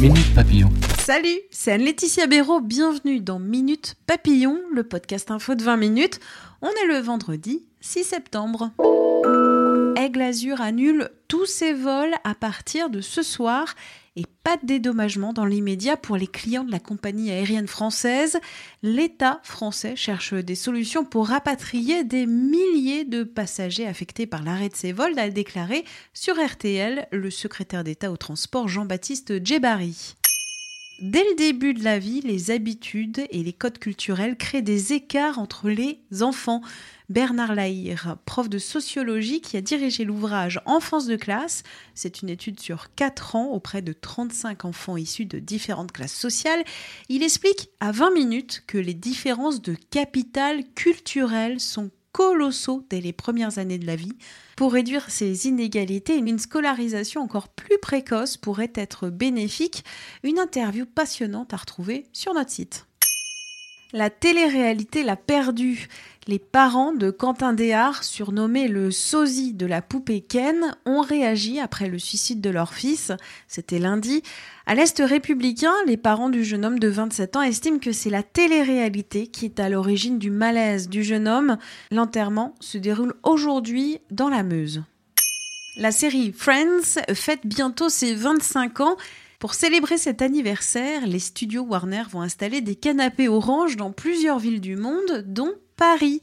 [0.00, 0.70] Minute Papillon.
[1.00, 6.20] Salut, c'est Anne-Laetitia Béraud, bienvenue dans Minute Papillon, le podcast info de 20 minutes.
[6.62, 8.70] On est le vendredi 6 septembre.
[9.98, 13.74] Aigle Azur annule tous ses vols à partir de ce soir
[14.14, 18.38] et pas de dédommagement dans l'immédiat pour les clients de la compagnie aérienne française.
[18.84, 24.76] L'État français cherche des solutions pour rapatrier des milliers de passagers affectés par l'arrêt de
[24.76, 25.84] ces vols, a déclaré
[26.14, 30.14] sur RTL le secrétaire d'État au transport Jean-Baptiste Djebari.
[31.00, 35.38] Dès le début de la vie, les habitudes et les codes culturels créent des écarts
[35.38, 36.60] entre les enfants.
[37.08, 41.62] Bernard Lahire, prof de sociologie qui a dirigé l'ouvrage Enfance de classe,
[41.94, 46.64] c'est une étude sur 4 ans auprès de 35 enfants issus de différentes classes sociales,
[47.08, 53.12] il explique à 20 minutes que les différences de capital culturel sont colossaux dès les
[53.12, 54.16] premières années de la vie.
[54.56, 59.84] Pour réduire ces inégalités, une scolarisation encore plus précoce pourrait être bénéfique.
[60.22, 62.86] Une interview passionnante à retrouver sur notre site.
[63.94, 65.88] La télé-réalité l'a perdu.
[66.26, 71.88] Les parents de Quentin Déard, surnommé le sosie de la poupée Ken, ont réagi après
[71.88, 73.12] le suicide de leur fils.
[73.46, 74.22] C'était lundi.
[74.66, 78.22] À l'Est républicain, les parents du jeune homme de 27 ans estiment que c'est la
[78.22, 81.56] télé-réalité qui est à l'origine du malaise du jeune homme.
[81.90, 84.82] L'enterrement se déroule aujourd'hui dans la Meuse.
[85.78, 88.96] La série Friends fête bientôt ses 25 ans.
[89.38, 94.60] Pour célébrer cet anniversaire, les studios Warner vont installer des canapés orange dans plusieurs villes
[94.60, 96.20] du monde, dont Paris.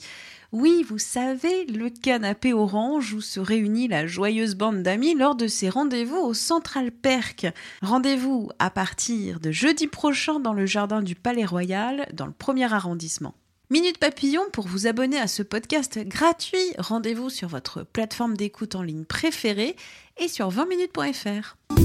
[0.51, 5.47] Oui, vous savez, le canapé orange où se réunit la joyeuse bande d'amis lors de
[5.47, 7.47] ses rendez-vous au Central Perk.
[7.81, 12.71] Rendez-vous à partir de jeudi prochain dans le jardin du Palais Royal, dans le premier
[12.73, 13.33] arrondissement.
[13.69, 18.81] Minute Papillon, pour vous abonner à ce podcast gratuit, rendez-vous sur votre plateforme d'écoute en
[18.81, 19.77] ligne préférée
[20.17, 21.84] et sur 20minutes.fr.